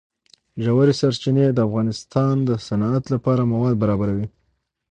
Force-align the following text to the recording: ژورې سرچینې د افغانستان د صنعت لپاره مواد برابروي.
ژورې 0.63 0.93
سرچینې 1.01 1.45
د 1.53 1.59
افغانستان 1.67 2.35
د 2.47 2.49
صنعت 2.67 3.03
لپاره 3.13 3.49
مواد 3.51 3.75
برابروي. 3.83 4.27